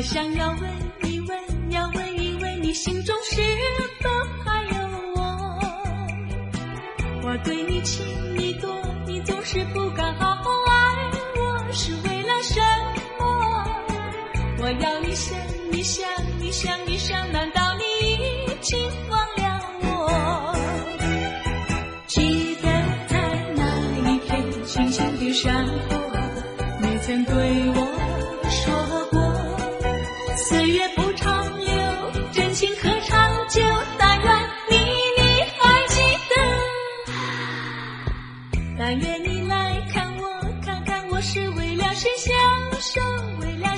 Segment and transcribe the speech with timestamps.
[0.00, 0.79] 我想要问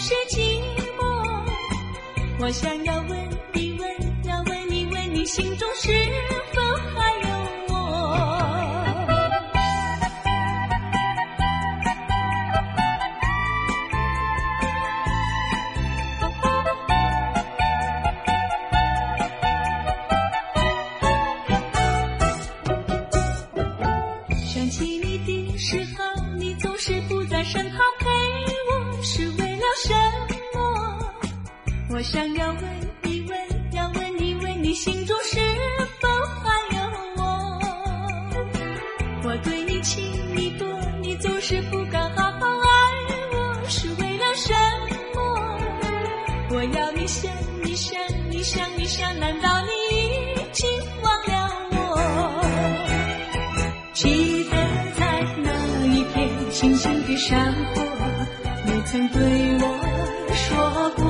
[0.04, 0.60] 是寂
[0.98, 1.00] 寞。
[2.40, 3.88] 我想要问你问，
[4.24, 5.92] 要问你问，你心中是
[56.52, 57.82] 一片青青的山坡，
[58.66, 59.22] 你曾对
[59.58, 59.64] 我
[60.34, 61.02] 说过，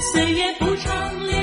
[0.00, 1.36] 岁月不长留，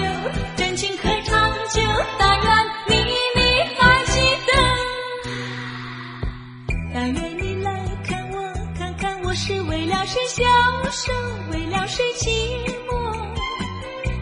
[0.57, 1.81] 真情可长久。
[2.18, 2.50] 但愿
[2.88, 2.95] 你
[3.36, 3.41] 你
[3.77, 4.51] 还记得，
[6.91, 7.71] 但愿你来
[8.03, 8.38] 看我，
[8.75, 10.44] 看看我是为了谁消
[10.89, 11.13] 瘦，
[11.51, 12.27] 为了谁寂
[12.88, 12.91] 寞。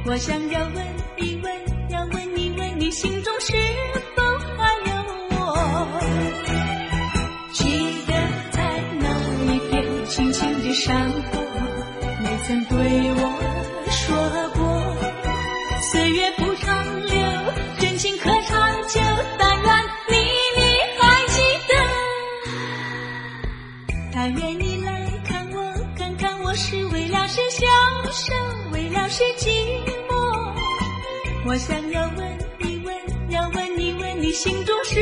[0.08, 0.86] 我想要问
[1.16, 1.54] 一问，
[1.90, 3.54] 要问一问，你心中是
[12.48, 13.22] 曾对我
[13.90, 14.16] 说
[14.56, 14.64] 过，
[15.82, 17.20] 岁月不长留，
[17.78, 19.02] 真情可长久。
[19.38, 19.68] 但愿
[20.08, 20.16] 你
[20.56, 20.62] 你
[20.98, 21.76] 还记得，
[24.14, 24.90] 但愿你来
[25.26, 27.68] 看我，看看我是为了谁享
[28.14, 28.34] 受，
[28.72, 29.50] 为了谁寂
[30.08, 30.16] 寞。
[31.48, 32.96] 我想要问一问，
[33.30, 35.02] 要问一问，你心中是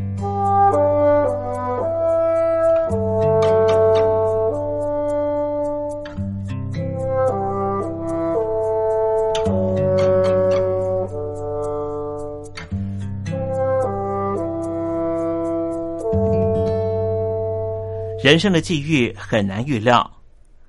[18.23, 20.19] 人生的际遇很难预料，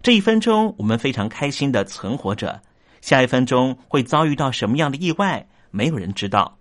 [0.02, 2.62] 这一分钟我们非常开心的存活着，
[3.02, 6.56] 下一分钟会遭遇到什么样的意外，没有人知道。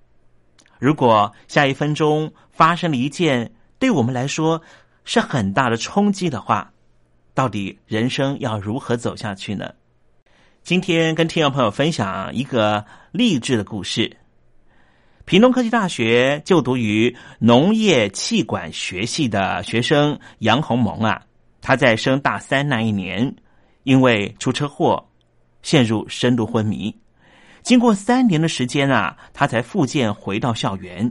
[0.79, 4.61] 如果下一分钟发生了一件对我们来说
[5.05, 6.73] 是很大的冲击的话，
[7.33, 9.73] 到底人生要如何走下去呢？
[10.61, 14.17] 今天跟听众朋友分享一个励志的故事。
[15.25, 21.21] 屏东科技大学就读于农业气管学系的学生杨洪蒙啊，
[21.61, 23.33] 他在升大三那一年，
[23.83, 25.07] 因为出车祸
[25.61, 26.93] 陷入深度昏迷，
[27.61, 31.09] 经过三年的时间啊，他才复健回到校园。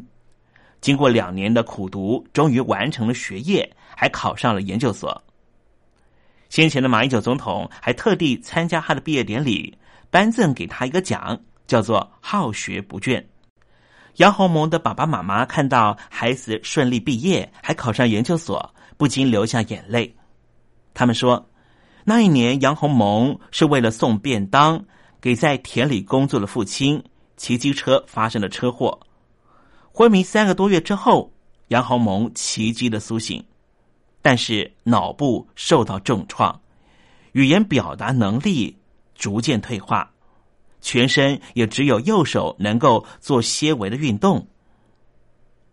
[0.81, 5.23] 经过两年的苦读，终于完成了学业，还考上了研究所。
[6.49, 9.79] 先前的马英九总统还特地参加他的毕业典礼，
[10.11, 13.25] 颁赠给他一个奖，叫做“好学不倦”。
[14.17, 20.15] 杨洪蒙的爸爸妈妈看到孩子顺利毕业，还考上研究所，不禁流下眼泪。
[20.93, 21.49] 他们说，
[22.05, 24.85] 那一年杨洪蒙是为了送便当
[25.21, 27.03] 给在田里工作的父亲，
[27.37, 28.99] 骑机车发生了车祸，
[29.93, 31.33] 昏迷三个多月之后，
[31.69, 33.43] 杨洪蒙奇迹的苏醒，
[34.21, 36.61] 但是脑部受到重创，
[37.33, 38.77] 语言表达能力
[39.15, 40.11] 逐渐退化。
[40.81, 44.47] 全身也只有右手能够做些微的运动。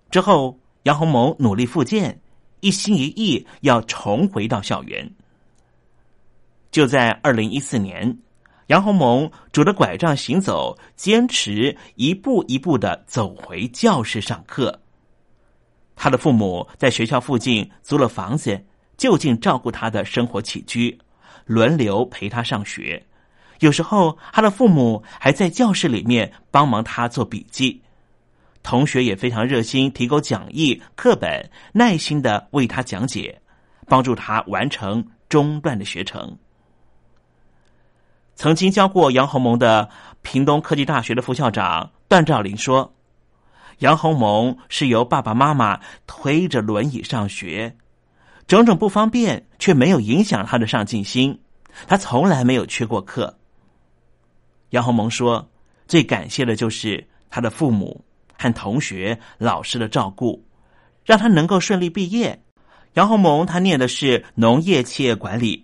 [0.09, 2.21] 之后，杨洪蒙努力复健，
[2.61, 5.11] 一心一意要重回到校园。
[6.71, 8.19] 就在二零一四年，
[8.67, 14.81] 杨洪蒙拄着拐杖行走，坚持一步一步的走回教室上课。
[15.95, 18.61] 他的父母在学校附近租了房子，
[18.97, 20.97] 就近照顾他的生活起居，
[21.45, 23.03] 轮流陪他上学。
[23.59, 27.81] 有时候，他的父母还在教室里面帮忙他做笔记，
[28.61, 33.41] 同学也非常热心，提供讲义、课本，耐心的为他讲解，
[33.87, 36.37] 帮助他完成中断的学程。
[38.35, 39.89] 曾经教过杨鸿蒙的
[40.21, 42.93] 屏东科技大学的副校长段兆林说
[43.79, 47.75] ：“杨鸿蒙是由爸爸妈妈推着轮椅上学，
[48.45, 51.41] 种种不方便却没有影响他的上进心，
[51.87, 53.35] 他从来没有缺过课。”
[54.71, 55.49] 杨洪蒙说
[55.87, 58.03] ：“最感谢的就是他的父母
[58.37, 60.43] 和同学、老师的照顾，
[61.05, 62.41] 让他能够顺利毕业。”
[62.95, 65.63] 杨洪蒙他念的是农业企业管理，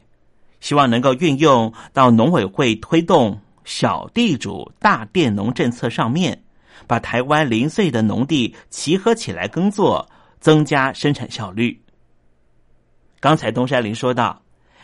[0.60, 6.44] 希望能够运用到农委会推动小地主大佃农政策上面，
[6.86, 10.08] 把台湾零碎的农地集合起来耕作，
[10.40, 11.82] 增加生产效率。
[13.20, 14.42] 刚才东山林说到，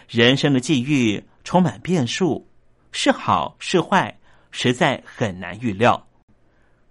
[0.08, 2.49] 人生的际遇充满变数。
[2.92, 4.18] 是好是坏，
[4.52, 6.02] 实在很难预料。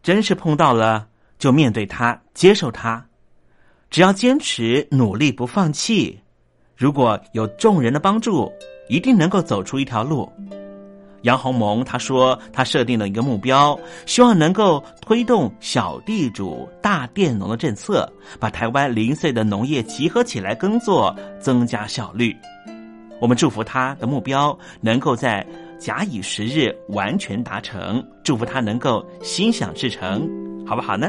[0.03, 1.07] 真是碰到了，
[1.39, 3.05] 就面对它，接受它。
[3.91, 6.19] 只要坚持努力，不放弃。
[6.77, 8.51] 如果有众人的帮助，
[8.89, 10.31] 一定能够走出一条路。
[11.23, 22.35] 杨鸿蒙他说，他设定了一个目标，希望能够推动小地主大佃农的政策，把台湾零碎的农业集合起来耕作，增加效率。
[23.21, 25.45] 我们祝福他的目标能够在。
[25.79, 28.05] 假以时日，完全达成。
[28.25, 30.29] 祝福他能够心想事成，
[30.67, 31.09] 好不好呢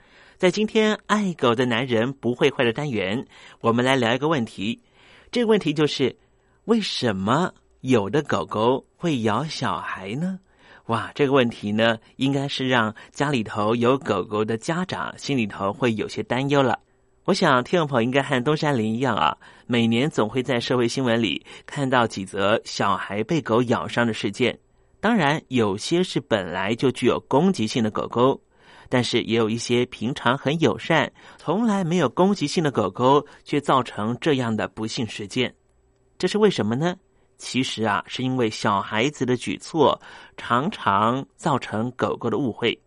[0.41, 3.23] 在今天爱狗的男人不会坏的单元，
[3.59, 4.81] 我们来聊一个问题。
[5.29, 6.17] 这个问题就是
[6.65, 10.39] 为什么有的狗狗会咬小孩呢？
[10.87, 16.79] 哇，这个问题呢，应该是让家里头有狗狗的家长心里头会有些担忧了。
[17.25, 24.57] 我想，听众朋友应该和东山林一样啊，每年总会在社会新闻里看到几则小孩被狗咬伤的事件。
[24.99, 28.41] 当然，有些是本来就具有攻击性的狗狗，
[28.91, 35.55] 但是也有一些平常很友善、从来没有攻击性的狗狗，却造成这样的不幸事件。
[36.17, 36.93] 这是为什么呢？
[37.37, 39.99] 其实啊，是因为小孩子的举措
[40.35, 42.77] 常常造成狗狗的误会。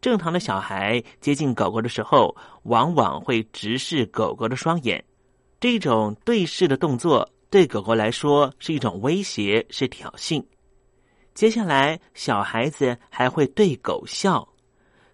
[0.00, 5.02] 正常的小孩接近狗狗的时候，往往会直视狗狗的双眼。
[5.58, 10.44] 这种对视的动作对狗狗来说是一种威胁，是挑衅。
[11.34, 14.46] 接下来，小孩子还会对狗笑。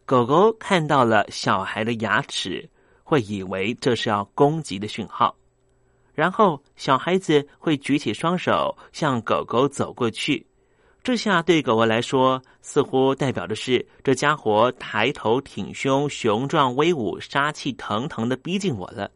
[0.07, 2.69] 狗狗看到了小孩的牙齿，
[3.03, 5.35] 会以为这是要攻击的讯号。
[6.13, 10.47] 然后，小孩子会举起双手向狗狗走过去。
[11.03, 19.11] 这下对狗狗来说，似乎代表的是这家伙抬头挺胸、雄壮威武、杀气腾腾的逼近我了。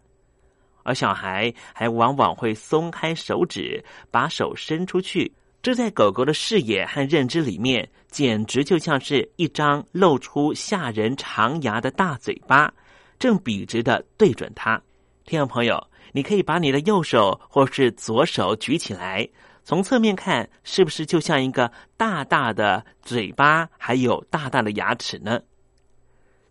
[0.84, 12.72] 而小孩还往往会松开手指，把手伸出去，这在狗狗的视野和认知里面，简直就像是一张露出吓人长牙的大嘴巴，
[13.18, 14.80] 正笔直的对准它。
[15.24, 19.28] 听众朋友，你可以把你的右手或是左手举起来。
[19.64, 25.40] 从侧面看，是不是就像一个大大的嘴巴，还有大大的牙齿呢？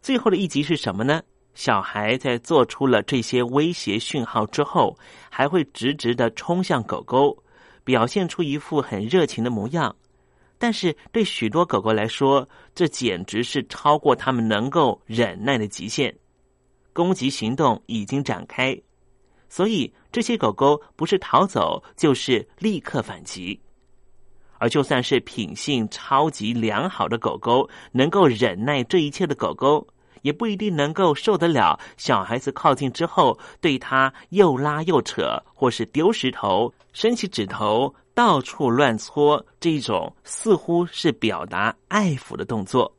[0.02, 1.24] 最后的一集是什么呢？
[1.56, 4.96] 小孩在做出了这些威胁讯号之后，
[5.32, 7.36] 还会直直的冲向狗狗，
[7.88, 9.96] 表现出一副很热情的模样。
[10.58, 12.46] 但是对许多狗狗来说，
[12.76, 16.14] 这简直是超过他们能够忍耐的极限，
[16.92, 18.78] 攻击行动已经展开。
[19.48, 23.58] 所以，这些狗狗不是逃走，就是立刻反击。
[24.58, 29.88] 而就算是品性超级良好的狗狗，能够忍耐这一切的狗狗，
[30.22, 42.92] 也不一定能够受得了小孩子靠近之后，对它又拉又扯，或是丢石头、伸起指头、到处乱搓这种似乎是表达爱抚的动作。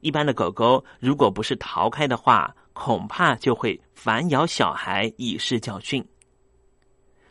[0.00, 6.02] 一般的狗狗，如果不是逃开的话，恐怕就会反咬小孩以示教训。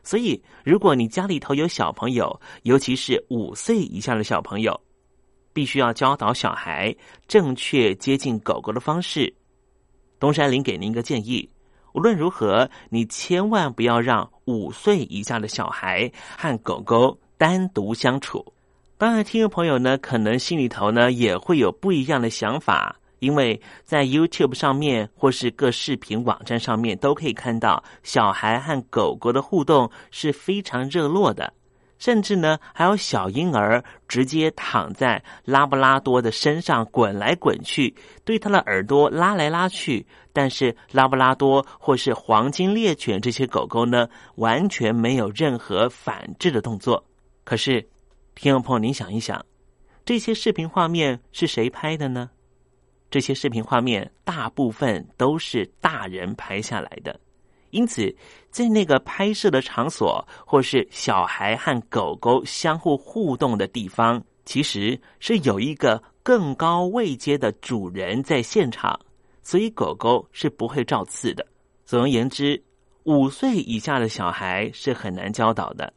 [0.03, 4.79] 所以，如果你家里头有小朋友，尤其是五岁以下的小朋友，
[5.53, 6.95] 必须要教导小孩
[7.27, 9.33] 正确接近狗狗的方式。
[10.19, 11.49] 东山林给您一个建议：
[11.93, 18.45] 无论如何，你千万不要让五岁以下的小孩和狗狗单独相处。
[18.97, 22.95] 当然，听众朋友呢，可能心里头呢也会有不一样的想法。
[23.19, 31.53] 因为在 YouTube 上面或是各视频网站上面，都可以看到小孩和狗狗的互动是非常热络的，
[31.99, 37.93] 甚至呢还有小婴儿直接躺在拉布拉多的身上滚来滚去，
[38.25, 40.03] 对它的耳朵拉来拉去。
[40.33, 47.03] 但是拉布拉多或是黄金猎犬这些狗狗呢，完全没有任何反制的动作。
[47.43, 47.81] 可是，
[48.35, 49.43] 听众朋友，您想一想，
[50.05, 52.29] 这些视频画面是谁拍的呢？
[53.09, 57.19] 这些视频画面大部分都是大人拍下来的，
[57.71, 58.13] 因此
[58.49, 68.99] 在那个拍摄的场所，或是小孩和狗狗相互互动的地方，其实是有一个更高位阶的主人在现场，
[69.43, 71.45] 所以狗狗是不会照刺的。
[71.85, 72.61] 总而言之，
[73.03, 75.91] 五岁以下的小孩是很难教导的。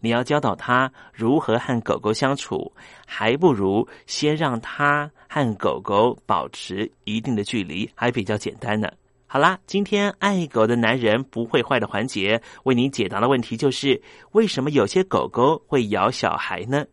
[0.00, 2.70] 你要教导他如何和狗狗相处，
[3.06, 8.88] 还不如先让他和狗狗保持一定的距离，还比较简单呢。
[9.28, 14.00] 好啦，今天爱狗的男人不会坏的环节，为您解答的问题就是：
[14.32, 16.84] 为什么有些狗狗会咬小孩呢？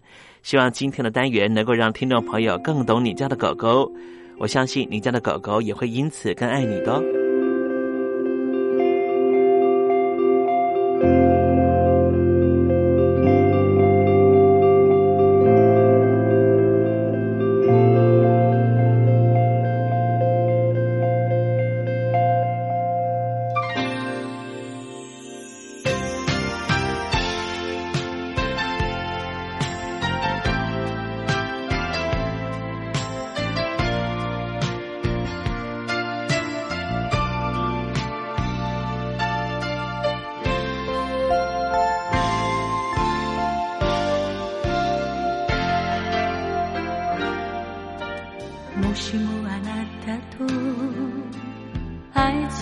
[0.41, 3.89] 希望今天的单元能够让听众朋友更懂你家的狗狗，
[4.39, 7.22] 我相信你家的狗狗也会因此更爱你的。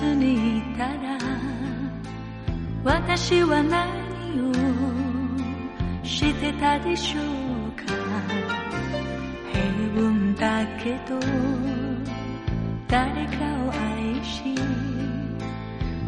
[0.01, 1.17] ずにいたら
[2.83, 3.77] 私は何
[4.49, 4.53] を
[6.03, 7.23] してたでしょう
[7.77, 7.83] か？
[9.53, 9.61] 平
[10.01, 11.19] 凡だけど
[12.87, 14.41] 誰かを愛し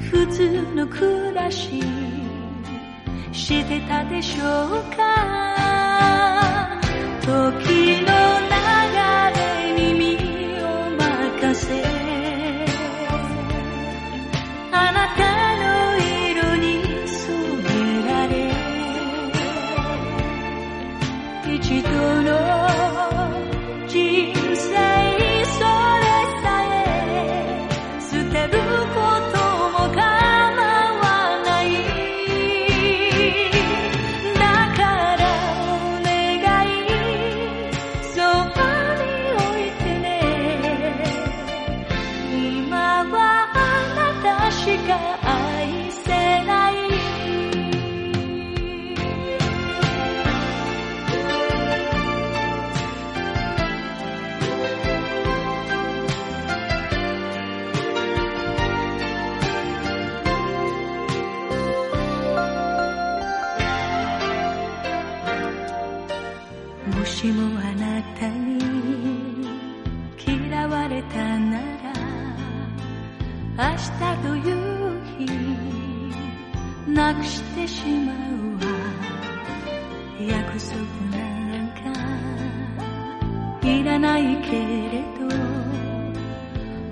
[0.10, 1.80] 普通の暮らし
[3.32, 6.82] してたでしょうか？
[7.22, 8.03] 時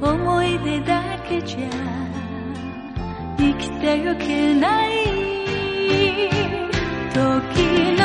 [0.01, 1.69] 思い出だけじゃ
[3.37, 4.91] 生きてゆけない
[7.13, 7.19] 時
[7.99, 8.00] の